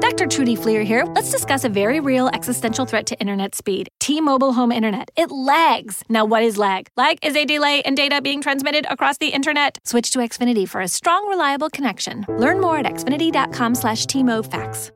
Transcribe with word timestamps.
Dr. 0.00 0.26
Trudy 0.26 0.56
Fleer 0.56 0.82
here. 0.84 1.04
Let's 1.04 1.30
discuss 1.30 1.64
a 1.64 1.68
very 1.68 2.00
real 2.00 2.28
existential 2.28 2.86
threat 2.86 3.04
to 3.08 3.20
internet 3.20 3.54
speed 3.54 3.88
T 4.00 4.22
Mobile 4.22 4.54
Home 4.54 4.72
Internet. 4.72 5.10
It 5.16 5.30
lags. 5.30 6.02
Now, 6.08 6.24
what 6.24 6.42
is 6.42 6.56
lag? 6.56 6.88
Lag 6.96 7.18
is 7.22 7.36
a 7.36 7.44
delay 7.44 7.82
in 7.84 7.94
data 7.94 8.22
being 8.22 8.40
transmitted 8.40 8.86
across 8.88 9.18
the 9.18 9.28
internet. 9.28 9.76
Switch 9.84 10.10
to 10.12 10.20
Xfinity 10.20 10.66
for 10.66 10.80
a 10.80 10.88
strong, 10.88 11.28
reliable 11.28 11.68
connection. 11.68 12.24
Learn 12.26 12.58
more 12.58 12.78
at 12.78 12.86
xfinity.com 12.86 13.74
slash 13.74 14.06
T-MoFax. 14.06 14.90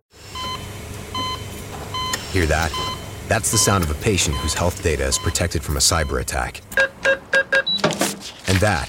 Hear 2.33 2.47
that? 2.47 2.73
That's 3.29 3.53
the 3.53 3.59
sound 3.59 3.85
of 3.85 3.91
a 3.91 3.95
patient 4.03 4.35
whose 4.37 4.55
health 4.55 4.83
data 4.83 5.05
is 5.05 5.19
protected 5.19 5.63
from 5.63 5.77
a 5.77 5.81
cyber 5.81 6.23
attack. 6.23 6.63
And 8.49 8.59
that, 8.61 8.89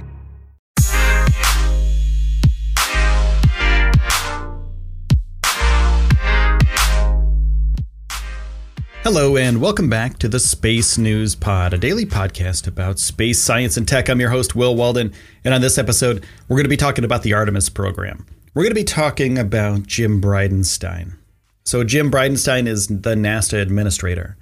Hello, 9.03 9.35
and 9.35 9.59
welcome 9.59 9.89
back 9.89 10.19
to 10.19 10.27
the 10.27 10.39
Space 10.39 10.99
News 10.99 11.33
Pod, 11.33 11.73
a 11.73 11.77
daily 11.79 12.05
podcast 12.05 12.67
about 12.67 12.99
space 12.99 13.41
science 13.41 13.75
and 13.75 13.87
tech. 13.87 14.07
I'm 14.07 14.19
your 14.19 14.29
host, 14.29 14.55
Will 14.55 14.75
Walden, 14.75 15.11
and 15.43 15.55
on 15.55 15.61
this 15.61 15.79
episode, 15.79 16.23
we're 16.47 16.57
going 16.57 16.65
to 16.65 16.69
be 16.69 16.77
talking 16.77 17.03
about 17.03 17.23
the 17.23 17.33
Artemis 17.33 17.67
program. 17.67 18.27
We're 18.53 18.61
going 18.61 18.75
to 18.75 18.79
be 18.79 18.83
talking 18.83 19.39
about 19.39 19.87
Jim 19.87 20.21
Bridenstine. 20.21 21.17
So, 21.65 21.83
Jim 21.83 22.11
Bridenstine 22.11 22.67
is 22.67 22.89
the 22.89 23.15
NASA 23.15 23.59
administrator. 23.59 24.37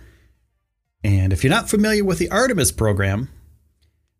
And 1.05 1.31
if 1.31 1.41
you're 1.41 1.51
not 1.51 1.69
familiar 1.69 2.03
with 2.03 2.19
the 2.19 2.29
Artemis 2.29 2.73
program, 2.73 3.29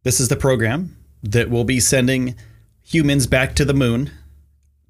this 0.04 0.22
is 0.22 0.30
the 0.30 0.38
program 0.38 0.96
that 1.22 1.50
will 1.50 1.66
be 1.66 1.82
sending 1.82 2.36
humans 2.82 3.28
back 3.28 3.56
to 3.56 3.66
the 3.66 3.74
moon, 3.74 4.10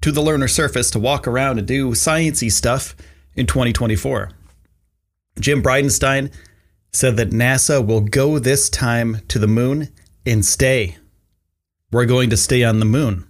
to 0.00 0.12
the 0.12 0.20
lunar 0.20 0.46
surface 0.46 0.92
to 0.92 1.00
walk 1.00 1.26
around 1.26 1.58
and 1.58 1.66
do 1.66 1.90
sciencey 1.90 2.52
stuff 2.52 2.94
in 3.34 3.46
2024. 3.46 4.30
Jim 5.40 5.62
Bridenstine 5.62 6.32
said 6.92 7.16
that 7.16 7.30
NASA 7.30 7.84
will 7.84 8.00
go 8.00 8.38
this 8.38 8.68
time 8.68 9.18
to 9.28 9.38
the 9.38 9.46
moon 9.46 9.88
and 10.26 10.44
stay. 10.44 10.96
We're 11.90 12.06
going 12.06 12.30
to 12.30 12.36
stay 12.36 12.62
on 12.62 12.78
the 12.78 12.84
moon. 12.84 13.26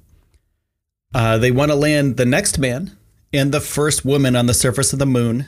Uh, 1.15 1.39
they 1.39 1.51
want 1.51 1.71
to 1.71 1.77
land 1.77 2.17
the 2.17 2.27
next 2.27 2.59
man 2.59 2.97
and 3.33 3.53
the 3.53 3.61
first 3.61 4.05
woman 4.05 4.37
on 4.37 4.47
the 4.47 4.55
surface 4.55 4.93
of 4.93 4.99
the 4.99 5.07
moon. 5.07 5.47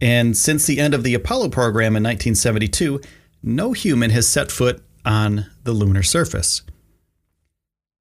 And 0.00 0.36
since 0.36 0.66
the 0.66 0.80
end 0.80 0.94
of 0.94 1.02
the 1.02 1.14
Apollo 1.14 1.50
program 1.50 1.96
in 1.96 2.02
1972, 2.02 3.00
no 3.42 3.72
human 3.72 4.10
has 4.10 4.28
set 4.28 4.50
foot 4.50 4.82
on 5.04 5.46
the 5.64 5.72
lunar 5.72 6.02
surface. 6.02 6.62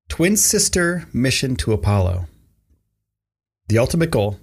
Twin 0.09 0.37
sister 0.37 1.07
mission 1.13 1.55
to 1.57 1.73
Apollo. 1.73 2.27
The 3.67 3.77
ultimate 3.77 4.11
goal 4.11 4.39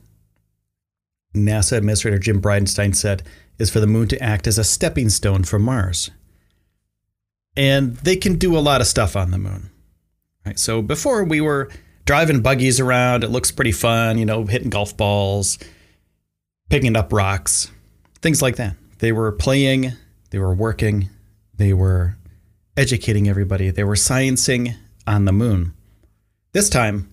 NASA 1.34 1.76
Administrator 1.76 2.18
Jim 2.18 2.40
Bridenstine 2.40 2.94
said, 2.94 3.22
is 3.58 3.70
for 3.70 3.80
the 3.80 3.86
moon 3.86 4.08
to 4.08 4.22
act 4.22 4.46
as 4.46 4.58
a 4.58 4.64
stepping 4.64 5.08
stone 5.08 5.44
for 5.44 5.58
Mars. 5.58 6.10
And 7.56 7.96
they 7.98 8.16
can 8.16 8.36
do 8.36 8.56
a 8.56 8.60
lot 8.60 8.80
of 8.80 8.86
stuff 8.86 9.16
on 9.16 9.30
the 9.30 9.38
moon. 9.38 9.70
Right? 10.46 10.58
So 10.58 10.82
before 10.82 11.24
we 11.24 11.40
were 11.40 11.70
driving 12.06 12.40
buggies 12.40 12.80
around, 12.80 13.22
it 13.22 13.30
looks 13.30 13.50
pretty 13.50 13.72
fun, 13.72 14.18
you 14.18 14.24
know, 14.24 14.44
hitting 14.44 14.70
golf 14.70 14.96
balls, 14.96 15.58
picking 16.70 16.96
up 16.96 17.12
rocks, 17.12 17.70
things 18.22 18.40
like 18.40 18.56
that. 18.56 18.76
They 18.98 19.12
were 19.12 19.32
playing, 19.32 19.92
they 20.30 20.38
were 20.38 20.54
working, 20.54 21.10
they 21.54 21.72
were 21.72 22.16
educating 22.76 23.28
everybody, 23.28 23.70
they 23.70 23.84
were 23.84 23.94
sciencing 23.94 24.74
on 25.06 25.24
the 25.24 25.32
moon. 25.32 25.74
This 26.52 26.70
time, 26.70 27.12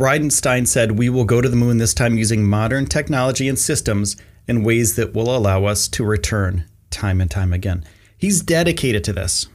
Bridenstine 0.00 0.66
said, 0.66 0.92
We 0.92 1.10
will 1.10 1.26
go 1.26 1.42
to 1.42 1.48
the 1.50 1.56
moon 1.56 1.76
this 1.76 1.92
time 1.92 2.16
using 2.16 2.42
modern 2.42 2.86
technology 2.86 3.50
and 3.50 3.58
systems 3.58 4.16
in 4.48 4.64
ways 4.64 4.96
that 4.96 5.12
will 5.12 5.36
allow 5.36 5.66
us 5.66 5.88
to 5.88 6.04
return 6.04 6.64
time 6.88 7.20
and 7.20 7.30
time 7.30 7.52
again. 7.52 7.84
He's 8.16 8.40
dedicated 8.40 9.04
to 9.04 9.12
this. 9.12 9.46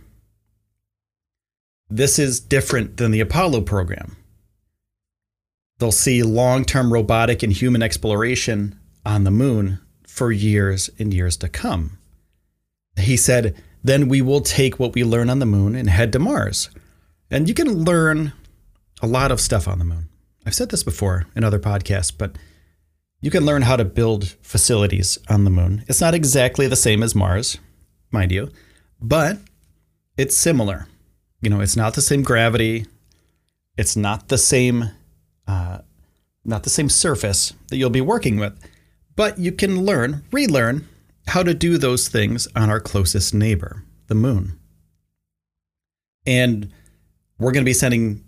This 1.89 2.19
is 2.19 2.39
different 2.39 2.97
than 2.97 3.09
the 3.09 3.22
Apollo 3.22 3.61
program. 3.61 4.17
They'll 5.79 5.91
see 5.91 6.22
long 6.22 6.63
term 6.63 6.94
robotic 6.94 7.41
and 7.41 7.51
human 7.51 7.81
exploration 7.81 8.78
on 9.03 9.23
the 9.23 9.31
moon 9.31 9.79
for 10.07 10.31
years 10.31 10.91
and 11.00 11.11
years 11.11 11.38
to 11.38 11.50
come. 11.50 11.97
He 13.00 13.17
said, 13.17 13.55
then 13.84 14.09
we 14.09 14.22
will 14.22 14.41
take 14.41 14.78
what 14.78 14.94
we 14.94 15.03
learn 15.03 15.31
on 15.31 15.39
the 15.39 15.47
moon 15.47 15.73
and 15.75 15.89
head 15.89 16.13
to 16.13 16.19
Mars. 16.19 16.69
And 17.31 17.47
you 17.47 17.55
can 17.55 17.84
learn 17.84 18.34
a 19.01 19.07
lot 19.07 19.31
of 19.31 19.41
stuff 19.41 19.67
on 19.67 19.79
the 19.79 19.85
moon. 19.85 20.09
I've 20.45 20.56
said 20.56 20.69
this 20.69 20.83
before 20.83 21.25
in 21.35 21.44
other 21.44 21.59
podcasts, 21.59 22.13
but 22.16 22.38
you 23.22 23.31
can 23.31 23.45
learn 23.45 23.63
how 23.63 23.75
to 23.75 23.85
build 23.85 24.35
facilities 24.41 25.17
on 25.29 25.44
the 25.44 25.50
moon. 25.50 25.83
It's 25.88 26.01
not 26.01 26.13
exactly 26.13 26.67
the 26.67 26.75
same 26.75 27.01
as 27.01 27.16
Mars, 27.16 27.57
mind 28.11 28.31
you, 28.31 28.51
but 29.01 29.39
it's 30.17 30.38
similar. 30.38 30.88
You 31.41 31.50
know, 31.50 31.61
it's 31.61 31.75
not 31.75 31.95
the 31.95 32.01
same 32.01 32.22
gravity. 32.22 32.85
It's 33.78 33.95
not 33.95 34.28
the 34.28 34.38
same, 34.38 34.91
uh, 35.47 35.79
not 36.44 36.63
the 36.63 36.69
same 36.69 36.89
surface 36.89 37.53
that 37.69 37.78
you'll 37.78 37.89
be 37.89 38.01
working 38.01 38.38
with, 38.38 38.57
but 39.16 39.39
you 39.39 39.51
can 39.51 39.84
learn, 39.84 40.23
relearn 40.31 40.88
how 41.28 41.41
to 41.41 41.53
do 41.53 41.78
those 41.78 42.07
things 42.07 42.47
on 42.55 42.69
our 42.69 42.79
closest 42.79 43.34
neighbor, 43.34 43.84
the 44.07 44.16
moon. 44.16 44.59
And 46.28 46.72
we're 47.39 47.51
going 47.51 47.63
to 47.63 47.69
be 47.69 47.73
sending 47.73 48.25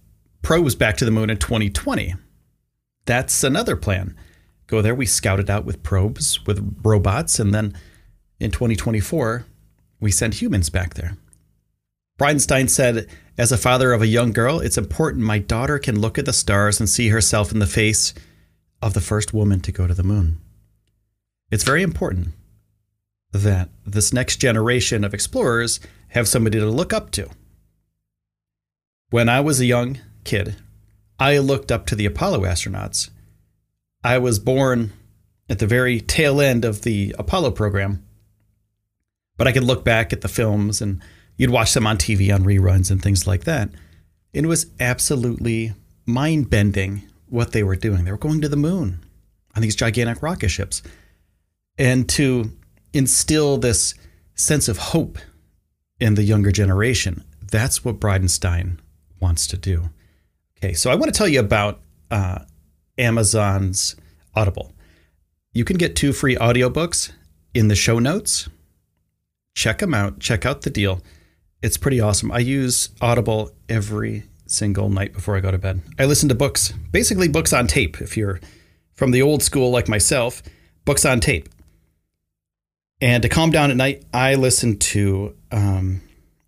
probes 0.48 0.76
back 0.76 0.96
to 0.96 1.04
the 1.04 1.12
moon 1.12 1.30
in 1.30 1.36
2020. 1.36 2.16
That's 3.04 3.44
another 3.44 3.76
plan. 3.76 4.16
Go 4.68 4.82
there, 4.82 4.96
we 4.96 5.06
scout 5.06 5.42
it 5.42 5.50
out 5.50 5.66
with 5.66 5.84
probes, 5.84 6.46
with 6.46 6.80
robots, 6.84 7.38
and 7.38 7.54
then 7.54 7.78
in 8.40 8.52
2024, 8.52 9.46
we 10.00 10.10
send 10.10 10.36
humans 10.36 10.70
back 10.70 10.94
there. 10.94 11.18
Bridenstine 12.18 12.70
said, 12.70 13.10
As 13.38 13.52
a 13.52 13.58
father 13.58 13.92
of 13.92 14.02
a 14.02 14.08
young 14.08 14.32
girl, 14.32 14.62
it's 14.62 14.78
important 14.78 15.26
my 15.26 15.38
daughter 15.38 15.80
can 15.80 16.00
look 16.00 16.18
at 16.18 16.24
the 16.24 16.32
stars 16.32 16.80
and 16.80 16.88
see 16.88 17.10
herself 17.10 17.52
in 17.52 17.60
the 17.60 17.68
face 17.68 18.14
of 18.82 18.94
the 18.94 19.02
first 19.02 19.34
woman 19.34 19.60
to 19.60 19.74
go 19.74 19.86
to 19.86 19.94
the 19.94 20.02
moon. 20.02 20.40
It's 21.52 21.66
very 21.66 21.84
important 21.84 22.30
that 23.34 23.68
this 23.86 24.14
next 24.14 24.38
generation 24.38 25.04
of 25.04 25.14
explorers 25.14 25.82
have 26.12 26.26
somebody 26.26 26.58
to 26.58 26.68
look 26.68 26.94
up 26.94 27.12
to. 27.12 27.30
When 29.10 29.28
I 29.28 29.42
was 29.42 29.60
a 29.60 29.66
young 29.66 29.98
kid, 30.28 30.58
I 31.20 31.40
looked 31.40 31.72
up 31.72 31.88
to 31.88 31.96
the 31.96 32.06
Apollo 32.06 32.42
astronauts. 32.42 33.10
I 34.04 34.20
was 34.20 34.38
born 34.38 34.94
at 35.50 35.60
the 35.60 35.66
very 35.66 36.00
tail 36.00 36.40
end 36.40 36.64
of 36.64 36.84
the 36.84 37.16
Apollo 37.18 37.52
program, 37.52 38.06
but 39.38 39.48
I 39.48 39.52
could 39.52 39.64
look 39.64 39.84
back 39.84 40.14
at 40.14 40.22
the 40.22 40.28
films 40.28 40.82
and 40.82 41.02
you'd 41.38 41.50
watch 41.50 41.74
them 41.74 41.88
on 41.88 41.98
TV 41.98 42.34
on 42.34 42.44
reruns 42.44 42.92
and 42.92 43.02
things 43.02 43.26
like 43.26 43.46
that. 43.46 43.70
It 44.34 44.46
was 44.46 44.68
absolutely 44.80 45.74
mind 46.06 46.50
bending 46.50 47.04
what 47.28 47.52
they 47.54 47.64
were 47.64 47.76
doing. 47.76 48.04
They 48.04 48.12
were 48.12 48.18
going 48.18 48.42
to 48.42 48.50
the 48.50 48.56
moon 48.56 49.00
on 49.56 49.62
these 49.62 49.76
gigantic 49.76 50.22
rocket 50.22 50.50
ships. 50.50 50.84
And 51.78 52.08
to 52.10 52.52
instill 52.94 53.58
this 53.58 53.96
sense 54.36 54.68
of 54.68 54.78
hope 54.78 55.18
in 56.00 56.16
the 56.16 56.24
younger 56.24 56.52
generation, 56.52 57.24
that's 57.50 57.84
what 57.84 58.00
Bridenstine 58.00 58.78
wants 59.20 59.48
to 59.48 59.58
do. 59.58 59.90
Okay, 60.58 60.74
so 60.74 60.90
I 60.90 60.96
want 60.96 61.14
to 61.14 61.18
tell 61.18 61.28
you 61.28 61.40
about 61.40 61.80
uh, 62.10 62.40
Amazon's 62.98 63.96
Audible. 64.36 64.74
You 65.54 65.64
can 65.64 65.78
get 65.78 65.96
two 65.96 66.14
free 66.14 66.36
audiobooks 66.36 67.12
in 67.54 67.68
the 67.68 67.76
show 67.76 68.00
notes. 68.00 68.50
Check 69.56 69.80
them 69.80 69.94
out. 69.94 70.20
Check 70.20 70.46
out 70.46 70.62
the 70.62 70.70
deal. 70.70 71.02
It's 71.62 71.78
pretty 71.78 72.00
awesome. 72.00 72.32
I 72.32 72.40
use 72.40 72.90
Audible 73.02 73.52
every 73.68 74.24
single 74.46 74.90
night 74.90 75.14
before 75.14 75.36
I 75.36 75.40
go 75.40 75.52
to 75.52 75.58
bed. 75.58 75.82
I 76.00 76.06
listen 76.06 76.30
to 76.30 76.36
books, 76.36 76.74
basically 76.92 77.28
books 77.28 77.54
on 77.54 77.68
tape. 77.68 78.02
If 78.02 78.16
you're 78.16 78.40
from 78.94 79.12
the 79.12 79.22
old 79.22 79.44
school 79.44 79.72
like 79.72 79.88
myself, 79.88 80.42
books 80.86 81.06
on 81.06 81.20
tape. 81.20 81.50
And 83.00 83.22
to 83.24 83.30
calm 83.30 83.52
down 83.52 83.70
at 83.70 83.78
night, 83.78 84.04
I 84.14 84.36
listen 84.36 84.78
to, 84.78 85.36
um, 85.52 86.02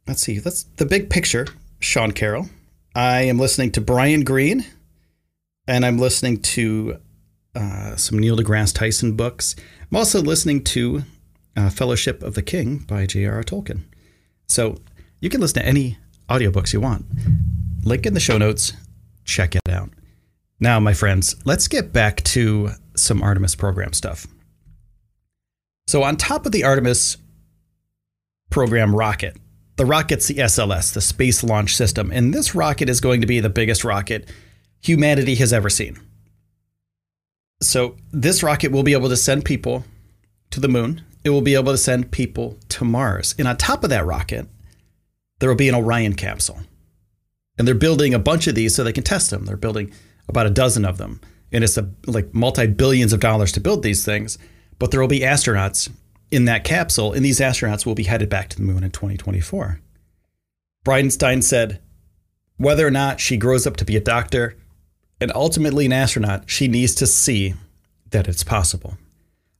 let's 0.07 0.21
see, 0.21 0.39
that's 0.39 0.63
the 0.77 0.85
big 0.85 1.09
picture, 1.09 1.47
Sean 1.79 2.11
Carroll. 2.11 2.49
I 2.95 3.21
am 3.21 3.37
listening 3.37 3.71
to 3.73 3.81
Brian 3.81 4.23
Greene, 4.23 4.65
and 5.67 5.85
I'm 5.85 5.97
listening 5.97 6.41
to 6.41 6.99
uh, 7.55 7.95
some 7.95 8.17
Neil 8.17 8.35
deGrasse 8.37 8.73
Tyson 8.73 9.15
books. 9.15 9.55
I'm 9.91 9.97
also 9.97 10.21
listening 10.21 10.63
to 10.65 11.03
uh, 11.55 11.69
Fellowship 11.69 12.23
of 12.23 12.33
the 12.33 12.41
King 12.41 12.79
by 12.79 13.05
J.R.R. 13.05 13.43
Tolkien. 13.43 13.83
So 14.47 14.77
you 15.19 15.29
can 15.29 15.41
listen 15.41 15.61
to 15.61 15.67
any 15.67 15.97
audiobooks 16.29 16.73
you 16.73 16.81
want. 16.81 17.05
Link 17.83 18.05
in 18.05 18.13
the 18.13 18.19
show 18.19 18.37
notes. 18.37 18.73
Check 19.23 19.55
it 19.55 19.69
out. 19.69 19.89
Now, 20.59 20.79
my 20.79 20.93
friends, 20.93 21.35
let's 21.45 21.67
get 21.67 21.93
back 21.93 22.23
to 22.23 22.71
some 22.95 23.21
Artemis 23.21 23.55
program 23.55 23.93
stuff. 23.93 24.27
So, 25.87 26.03
on 26.03 26.17
top 26.17 26.45
of 26.45 26.51
the 26.51 26.63
Artemis 26.63 27.17
program 28.49 28.95
rocket, 28.95 29.37
the 29.79 29.85
rocket's 29.85 30.27
the 30.27 30.35
SLS, 30.35 30.91
the 30.91 30.99
Space 30.99 31.41
Launch 31.41 31.73
System, 31.73 32.11
and 32.11 32.33
this 32.33 32.53
rocket 32.53 32.89
is 32.89 32.99
going 32.99 33.21
to 33.21 33.27
be 33.27 33.39
the 33.39 33.49
biggest 33.49 33.85
rocket 33.85 34.29
humanity 34.81 35.35
has 35.35 35.53
ever 35.53 35.69
seen. 35.69 35.97
So, 37.61 37.95
this 38.11 38.43
rocket 38.43 38.73
will 38.73 38.83
be 38.83 38.91
able 38.91 39.07
to 39.07 39.15
send 39.15 39.45
people 39.45 39.85
to 40.51 40.59
the 40.59 40.67
moon. 40.67 41.03
It 41.23 41.29
will 41.29 41.41
be 41.41 41.55
able 41.55 41.71
to 41.71 41.77
send 41.77 42.11
people 42.11 42.57
to 42.67 42.83
Mars. 42.83 43.33
And 43.39 43.47
on 43.47 43.55
top 43.55 43.85
of 43.85 43.89
that 43.89 44.05
rocket, 44.05 44.49
there 45.39 45.47
will 45.47 45.55
be 45.55 45.69
an 45.69 45.75
Orion 45.75 46.13
capsule. 46.13 46.59
And 47.57 47.65
they're 47.65 47.73
building 47.73 48.13
a 48.13 48.19
bunch 48.19 48.47
of 48.47 48.55
these 48.55 48.75
so 48.75 48.83
they 48.83 48.91
can 48.91 49.05
test 49.05 49.29
them. 49.29 49.45
They're 49.45 49.55
building 49.55 49.93
about 50.27 50.45
a 50.45 50.49
dozen 50.49 50.83
of 50.83 50.97
them. 50.97 51.21
And 51.53 51.63
it's 51.63 51.77
a, 51.77 51.89
like 52.05 52.33
multi 52.33 52.67
billions 52.67 53.13
of 53.13 53.21
dollars 53.21 53.53
to 53.53 53.61
build 53.61 53.83
these 53.83 54.03
things. 54.03 54.37
But 54.77 54.91
there 54.91 54.99
will 54.99 55.07
be 55.07 55.21
astronauts 55.21 55.89
in 56.31 56.45
that 56.45 56.63
capsule, 56.63 57.13
and 57.13 57.25
these 57.25 57.39
astronauts 57.39 57.85
will 57.85 57.95
be 57.95 58.03
headed 58.03 58.29
back 58.29 58.49
to 58.49 58.57
the 58.57 58.63
moon 58.63 58.83
in 58.83 58.91
2024. 58.91 59.79
Bridenstine 60.85 61.43
said, 61.43 61.81
whether 62.57 62.85
or 62.85 62.91
not 62.91 63.19
she 63.19 63.37
grows 63.37 63.65
up 63.65 63.77
to 63.77 63.85
be 63.85 63.95
a 63.95 64.01
doctor 64.01 64.55
and 65.21 65.31
ultimately 65.33 65.85
an 65.85 65.93
astronaut, 65.93 66.49
she 66.49 66.67
needs 66.67 66.93
to 66.95 67.07
see 67.07 67.53
that 68.11 68.27
it's 68.27 68.43
possible. 68.43 68.97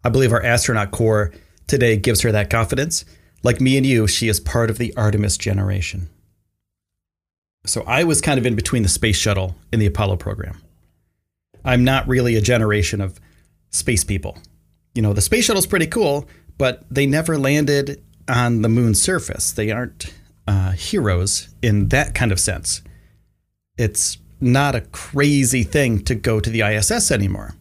I 0.04 0.10
believe 0.10 0.34
our 0.34 0.44
astronaut 0.44 0.92
corps 0.92 1.32
today 1.68 1.98
gives 1.98 2.22
her 2.22 2.32
that 2.32 2.50
confidence. 2.50 3.06
Like 3.44 3.62
me 3.62 3.78
and 3.78 3.86
you, 3.86 4.08
she 4.08 4.28
is 4.28 4.40
part 4.40 4.70
of 4.70 4.78
the 4.78 4.94
Artemis 4.98 5.38
generation. 5.38 6.10
So 7.66 7.84
I 7.84 8.04
was 8.04 8.22
kind 8.22 8.38
of 8.38 8.46
in 8.46 8.56
between 8.56 8.84
the 8.84 8.90
space 8.90 9.18
shuttle 9.18 9.56
and 9.72 9.82
the 9.82 9.86
Apollo 9.86 10.18
program. 10.18 10.62
I'm 11.64 11.84
not 11.84 12.08
really 12.08 12.36
a 12.36 12.42
generation 12.42 13.02
of 13.02 13.20
space 13.70 14.04
people. 14.04 14.38
You 14.96 15.02
know, 15.02 15.14
the 15.14 15.22
space 15.22 15.46
shuttle's 15.46 15.68
pretty 15.68 15.88
cool, 15.88 16.28
but 16.60 16.84
they 16.92 17.08
never 17.08 17.40
landed 17.40 18.04
on 18.28 18.62
the 18.62 18.70
moon's 18.70 19.02
surface. 19.02 19.52
They 19.52 19.72
aren't 19.72 20.14
uh, 20.48 20.72
heroes 20.74 21.50
in 21.64 21.88
that 21.88 22.14
kind 22.14 22.32
of 22.32 22.40
sense. 22.40 22.84
It's 23.78 24.20
not 24.40 24.76
a 24.76 24.82
crazy 24.82 25.64
thing 25.64 26.04
to 26.04 26.14
go 26.14 26.40
to 26.40 26.50
the 26.50 26.62
ISS 26.62 27.10
anymore. 27.10 27.56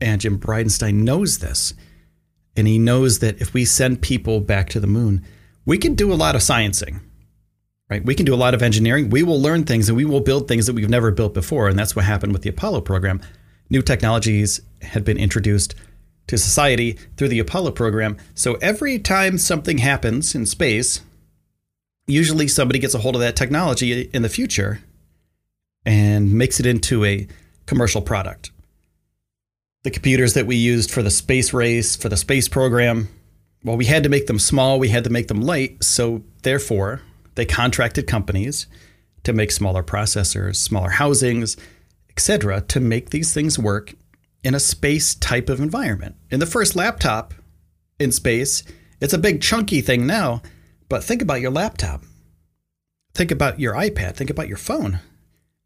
And 0.00 0.20
Jim 0.20 0.38
Bridenstine 0.38 1.04
knows 1.04 1.38
this. 1.38 1.74
And 2.56 2.66
he 2.66 2.78
knows 2.78 3.20
that 3.20 3.40
if 3.40 3.54
we 3.54 3.64
send 3.64 4.02
people 4.02 4.40
back 4.40 4.68
to 4.70 4.80
the 4.80 4.86
moon, 4.86 5.24
we 5.64 5.78
can 5.78 5.94
do 5.94 6.12
a 6.12 6.14
lot 6.14 6.34
of 6.34 6.40
sciencing, 6.40 7.00
right? 7.88 8.04
We 8.04 8.14
can 8.14 8.26
do 8.26 8.34
a 8.34 8.36
lot 8.36 8.54
of 8.54 8.62
engineering. 8.62 9.10
We 9.10 9.22
will 9.22 9.40
learn 9.40 9.64
things 9.64 9.88
and 9.88 9.96
we 9.96 10.04
will 10.04 10.20
build 10.20 10.48
things 10.48 10.66
that 10.66 10.74
we've 10.74 10.88
never 10.88 11.10
built 11.10 11.34
before. 11.34 11.68
And 11.68 11.78
that's 11.78 11.94
what 11.94 12.06
happened 12.06 12.32
with 12.32 12.42
the 12.42 12.50
Apollo 12.50 12.82
program. 12.82 13.20
New 13.70 13.82
technologies 13.82 14.60
had 14.80 15.04
been 15.04 15.16
introduced 15.18 15.74
to 16.26 16.38
society 16.38 16.92
through 17.16 17.28
the 17.28 17.38
Apollo 17.38 17.72
program. 17.72 18.16
So 18.34 18.54
every 18.54 18.98
time 18.98 19.38
something 19.38 19.78
happens 19.78 20.34
in 20.34 20.46
space, 20.46 21.00
usually 22.06 22.48
somebody 22.48 22.78
gets 22.78 22.94
a 22.94 22.98
hold 22.98 23.16
of 23.16 23.20
that 23.20 23.36
technology 23.36 24.02
in 24.12 24.22
the 24.22 24.28
future 24.28 24.80
and 25.84 26.32
makes 26.32 26.60
it 26.60 26.66
into 26.66 27.04
a 27.04 27.26
commercial 27.66 28.02
product. 28.02 28.50
The 29.82 29.90
computers 29.90 30.34
that 30.34 30.46
we 30.46 30.56
used 30.56 30.90
for 30.90 31.02
the 31.02 31.10
space 31.10 31.52
race, 31.52 31.96
for 31.96 32.08
the 32.08 32.16
space 32.16 32.48
program, 32.48 33.08
well, 33.64 33.76
we 33.76 33.86
had 33.86 34.02
to 34.04 34.08
make 34.08 34.26
them 34.26 34.38
small, 34.38 34.78
we 34.78 34.88
had 34.88 35.04
to 35.04 35.10
make 35.10 35.28
them 35.28 35.40
light. 35.40 35.82
So, 35.82 36.22
therefore, 36.42 37.00
they 37.34 37.44
contracted 37.44 38.06
companies 38.06 38.66
to 39.24 39.32
make 39.32 39.50
smaller 39.50 39.82
processors, 39.82 40.56
smaller 40.56 40.90
housings, 40.90 41.56
etc., 42.10 42.60
to 42.62 42.80
make 42.80 43.10
these 43.10 43.32
things 43.32 43.58
work 43.58 43.94
in 44.44 44.54
a 44.54 44.60
space 44.60 45.14
type 45.14 45.48
of 45.48 45.60
environment. 45.60 46.16
In 46.30 46.40
the 46.40 46.46
first 46.46 46.74
laptop 46.74 47.34
in 47.98 48.12
space, 48.12 48.62
it's 49.00 49.12
a 49.12 49.18
big 49.18 49.40
chunky 49.40 49.80
thing 49.80 50.06
now, 50.06 50.42
but 50.88 51.04
think 51.04 51.22
about 51.22 51.40
your 51.40 51.50
laptop. 51.50 52.04
Think 53.14 53.30
about 53.30 53.60
your 53.60 53.74
iPad, 53.74 54.14
think 54.14 54.30
about 54.30 54.48
your 54.48 54.56
phone. 54.56 55.00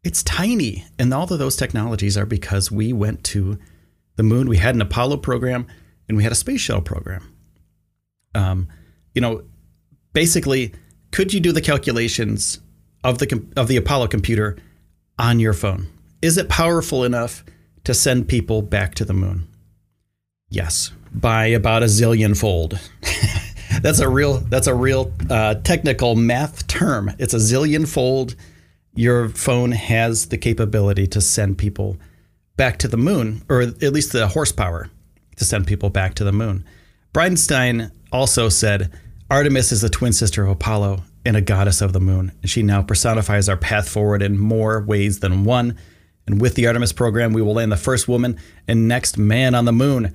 It's 0.03 0.23
tiny. 0.23 0.85
And 0.99 1.13
all 1.13 1.31
of 1.31 1.39
those 1.39 1.55
technologies 1.55 2.17
are 2.17 2.25
because 2.25 2.71
we 2.71 2.93
went 2.93 3.23
to 3.25 3.57
the 4.15 4.23
moon. 4.23 4.47
We 4.47 4.57
had 4.57 4.75
an 4.75 4.81
Apollo 4.81 5.17
program 5.17 5.67
and 6.07 6.17
we 6.17 6.23
had 6.23 6.31
a 6.31 6.35
space 6.35 6.61
shuttle 6.61 6.81
program. 6.81 7.33
Um, 8.35 8.67
you 9.13 9.21
know, 9.21 9.43
basically, 10.13 10.73
could 11.11 11.33
you 11.33 11.39
do 11.39 11.51
the 11.51 11.61
calculations 11.61 12.59
of 13.03 13.17
the 13.17 13.45
of 13.55 13.67
the 13.67 13.77
Apollo 13.77 14.07
computer 14.07 14.57
on 15.17 15.39
your 15.39 15.53
phone? 15.53 15.87
Is 16.21 16.37
it 16.37 16.49
powerful 16.49 17.03
enough 17.03 17.43
to 17.87 17.93
send 17.93 18.27
people 18.27 18.61
back 18.61 18.95
to 18.95 19.05
the 19.05 19.13
moon? 19.13 19.47
Yes, 20.49 20.91
by 21.13 21.45
about 21.45 21.83
a 21.83 21.85
zillion 21.85 22.37
fold. 22.37 22.77
that's 23.81 23.99
a 23.99 24.09
real 24.09 24.39
that's 24.39 24.67
a 24.67 24.75
real 24.75 25.13
uh, 25.29 25.55
technical 25.55 26.13
math 26.13 26.67
term. 26.67 27.09
It's 27.17 27.33
a 27.33 27.37
zillion 27.37 27.87
fold. 27.87 28.35
Your 28.93 29.29
phone 29.29 29.71
has 29.71 30.27
the 30.27 30.37
capability 30.37 31.07
to 31.07 31.21
send 31.21 31.57
people 31.57 31.95
back 32.57 32.77
to 32.79 32.89
the 32.89 32.97
moon, 32.97 33.43
or 33.47 33.61
at 33.61 33.93
least 33.93 34.11
the 34.11 34.27
horsepower 34.27 34.89
to 35.37 35.45
send 35.45 35.65
people 35.65 35.89
back 35.89 36.15
to 36.15 36.25
the 36.25 36.33
moon. 36.33 36.65
Bridenstine 37.13 37.89
also 38.11 38.49
said 38.49 38.91
Artemis 39.29 39.71
is 39.71 39.79
the 39.79 39.89
twin 39.89 40.11
sister 40.11 40.43
of 40.43 40.49
Apollo 40.49 41.03
and 41.25 41.37
a 41.37 41.41
goddess 41.41 41.79
of 41.79 41.93
the 41.93 42.01
moon, 42.01 42.33
and 42.41 42.51
she 42.51 42.63
now 42.63 42.81
personifies 42.81 43.47
our 43.47 43.55
path 43.55 43.87
forward 43.87 44.21
in 44.21 44.37
more 44.37 44.81
ways 44.81 45.21
than 45.21 45.45
one. 45.45 45.77
And 46.27 46.41
with 46.41 46.55
the 46.55 46.67
Artemis 46.67 46.91
program, 46.91 47.33
we 47.33 47.41
will 47.41 47.53
land 47.53 47.71
the 47.71 47.77
first 47.77 48.07
woman 48.07 48.37
and 48.67 48.87
next 48.87 49.17
man 49.17 49.55
on 49.55 49.65
the 49.65 49.71
moon. 49.71 50.13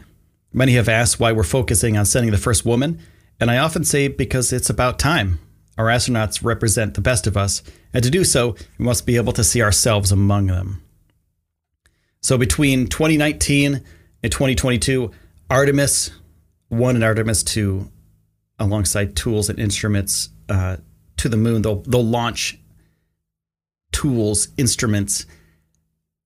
Many 0.52 0.72
have 0.74 0.88
asked 0.88 1.18
why 1.18 1.32
we're 1.32 1.42
focusing 1.42 1.96
on 1.96 2.04
sending 2.04 2.30
the 2.30 2.38
first 2.38 2.66
woman, 2.66 3.00
and 3.40 3.50
I 3.50 3.58
often 3.58 3.82
say 3.82 4.08
because 4.08 4.52
it's 4.52 4.68
about 4.68 4.98
time. 4.98 5.38
Our 5.78 5.86
astronauts 5.86 6.44
represent 6.44 6.94
the 6.94 7.00
best 7.00 7.26
of 7.26 7.38
us, 7.38 7.62
and 7.94 8.04
to 8.04 8.10
do 8.10 8.24
so, 8.24 8.56
we 8.78 8.84
must 8.84 9.06
be 9.06 9.16
able 9.16 9.32
to 9.32 9.42
see 9.42 9.62
ourselves 9.62 10.12
among 10.12 10.48
them. 10.48 10.82
So 12.20 12.36
between 12.36 12.86
2019 12.86 13.82
and 14.22 14.32
2022, 14.32 15.10
Artemis 15.48 16.10
1 16.68 16.94
and 16.94 17.04
Artemis 17.04 17.42
2, 17.42 17.90
alongside 18.58 19.16
tools 19.16 19.48
and 19.48 19.58
instruments 19.58 20.28
uh, 20.50 20.76
to 21.16 21.28
the 21.30 21.38
moon, 21.38 21.62
they'll, 21.62 21.82
they'll 21.82 22.04
launch 22.04 22.58
tools, 23.92 24.48
instruments, 24.58 25.26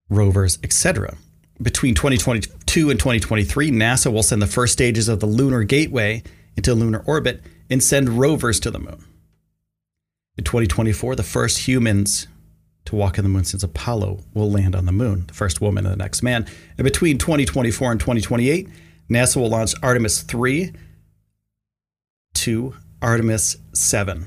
rovers, 0.09 0.59
etc. 0.63 1.17
Between 1.61 1.95
2022 1.95 2.91
and 2.91 2.99
2023, 2.99 3.71
NASA 3.71 4.13
will 4.13 4.23
send 4.23 4.43
the 4.43 4.47
first 4.47 4.73
stages 4.73 5.09
of 5.09 5.21
the 5.21 5.27
Lunar 5.27 5.63
Gateway 5.65 6.23
into 6.57 6.75
lunar 6.75 7.03
orbit 7.07 7.43
and 7.71 7.83
send 7.83 8.09
rovers 8.09 8.61
to 8.61 8.71
the 8.71 8.79
moon. 8.79 9.05
In 10.39 10.45
2024, 10.45 11.17
the 11.17 11.23
first 11.23 11.67
humans 11.67 12.29
to 12.85 12.95
walk 12.95 13.19
on 13.19 13.25
the 13.25 13.29
moon 13.29 13.45
since 13.45 13.63
Apollo 13.63 14.21
will 14.35 14.51
land 14.51 14.77
on 14.77 14.87
the 14.87 14.93
moon, 14.93 15.25
the 15.27 15.35
first 15.35 15.61
woman 15.61 15.85
and 15.87 15.93
the 15.93 16.03
next 16.03 16.23
man. 16.23 16.47
And 16.79 16.85
between 16.85 17.19
2024 17.19 17.93
and 17.93 18.01
2028, 18.01 18.69
NASA 19.11 19.37
will 19.37 19.49
launch 19.49 19.75
Artemis 19.83 20.23
3 20.23 20.73
to 22.35 22.75
Artemis 23.03 23.57
7. 23.73 24.27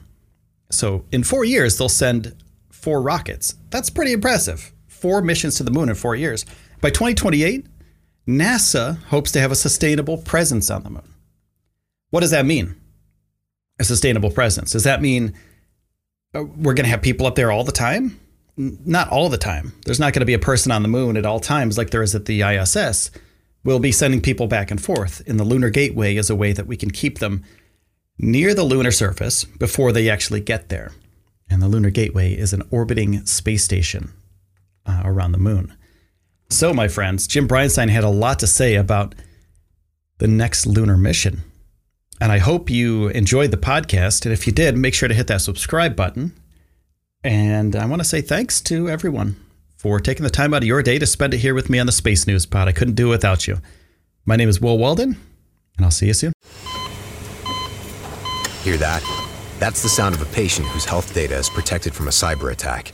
So 0.71 1.05
in 1.11 1.23
four 1.23 1.45
years, 1.45 1.77
they'll 1.77 1.89
send 1.89 2.35
four 2.69 3.01
rockets. 3.01 3.55
That's 3.69 3.89
pretty 3.89 4.13
impressive. 4.13 4.73
Four 4.99 5.21
missions 5.21 5.55
to 5.55 5.63
the 5.63 5.71
moon 5.71 5.89
in 5.89 5.95
four 5.95 6.15
years. 6.15 6.45
By 6.81 6.89
2028, 6.89 7.65
NASA 8.27 9.01
hopes 9.05 9.31
to 9.31 9.39
have 9.39 9.51
a 9.51 9.55
sustainable 9.55 10.17
presence 10.17 10.69
on 10.69 10.83
the 10.83 10.89
moon. 10.89 11.13
What 12.09 12.19
does 12.19 12.31
that 12.31 12.45
mean? 12.45 12.75
A 13.79 13.83
sustainable 13.83 14.31
presence. 14.31 14.71
Does 14.71 14.83
that 14.83 15.01
mean 15.01 15.33
uh, 16.35 16.43
we're 16.43 16.73
going 16.73 16.85
to 16.85 16.91
have 16.91 17.01
people 17.01 17.25
up 17.25 17.35
there 17.35 17.51
all 17.51 17.63
the 17.63 17.71
time? 17.71 18.19
Not 18.57 19.09
all 19.09 19.29
the 19.29 19.37
time. 19.37 19.73
There's 19.85 19.99
not 19.99 20.13
going 20.13 20.19
to 20.21 20.25
be 20.25 20.33
a 20.33 20.39
person 20.39 20.71
on 20.71 20.83
the 20.83 20.89
moon 20.89 21.15
at 21.15 21.25
all 21.25 21.39
times 21.39 21.77
like 21.77 21.91
there 21.91 22.03
is 22.03 22.13
at 22.13 22.25
the 22.25 22.41
ISS. 22.41 23.09
We'll 23.63 23.79
be 23.79 23.93
sending 23.93 24.21
people 24.21 24.47
back 24.47 24.69
and 24.69 24.81
forth. 24.81 25.21
And 25.27 25.39
the 25.39 25.45
Lunar 25.45 25.69
Gateway 25.69 26.15
is 26.17 26.29
a 26.29 26.35
way 26.35 26.51
that 26.51 26.67
we 26.67 26.75
can 26.75 26.91
keep 26.91 27.19
them 27.19 27.43
near 28.17 28.53
the 28.53 28.63
lunar 28.63 28.91
surface 28.91 29.45
before 29.45 29.93
they 29.93 30.09
actually 30.09 30.41
get 30.41 30.67
there. 30.67 30.91
And 31.49 31.61
the 31.61 31.67
Lunar 31.67 31.89
Gateway 31.89 32.33
is 32.33 32.53
an 32.53 32.63
orbiting 32.69 33.25
space 33.25 33.63
station 33.63 34.13
around 35.19 35.33
the 35.33 35.37
moon. 35.37 35.75
So, 36.49 36.73
my 36.73 36.87
friends, 36.87 37.27
Jim 37.27 37.47
Bridenstine 37.47 37.89
had 37.89 38.03
a 38.03 38.09
lot 38.09 38.39
to 38.39 38.47
say 38.47 38.75
about 38.75 39.13
the 40.17 40.27
next 40.27 40.65
lunar 40.65 40.97
mission. 40.97 41.41
And 42.21 42.31
I 42.31 42.39
hope 42.39 42.69
you 42.69 43.09
enjoyed 43.09 43.51
the 43.51 43.57
podcast. 43.57 44.25
And 44.25 44.33
if 44.33 44.47
you 44.47 44.53
did, 44.53 44.75
make 44.75 44.93
sure 44.93 45.07
to 45.07 45.15
hit 45.15 45.27
that 45.27 45.41
subscribe 45.41 45.95
button. 45.95 46.33
And 47.23 47.75
I 47.75 47.85
want 47.85 48.01
to 48.01 48.07
say 48.07 48.21
thanks 48.21 48.61
to 48.61 48.89
everyone 48.89 49.35
for 49.77 49.99
taking 49.99 50.23
the 50.23 50.29
time 50.29 50.53
out 50.53 50.63
of 50.63 50.67
your 50.67 50.83
day 50.83 50.99
to 50.99 51.05
spend 51.05 51.33
it 51.33 51.37
here 51.37 51.53
with 51.53 51.69
me 51.69 51.79
on 51.79 51.85
the 51.85 51.91
Space 51.91 52.27
News 52.27 52.45
Pod. 52.45 52.67
I 52.67 52.71
couldn't 52.71 52.95
do 52.95 53.07
it 53.07 53.11
without 53.11 53.47
you. 53.47 53.59
My 54.25 54.35
name 54.35 54.49
is 54.49 54.59
Will 54.59 54.77
Walden, 54.77 55.17
and 55.77 55.85
I'll 55.85 55.91
see 55.91 56.07
you 56.07 56.13
soon. 56.13 56.33
Hear 58.63 58.77
that? 58.77 59.01
That's 59.59 59.81
the 59.81 59.89
sound 59.89 60.15
of 60.15 60.21
a 60.21 60.25
patient 60.25 60.67
whose 60.67 60.85
health 60.85 61.13
data 61.13 61.35
is 61.35 61.49
protected 61.49 61.93
from 61.93 62.07
a 62.07 62.11
cyber 62.11 62.51
attack. 62.51 62.93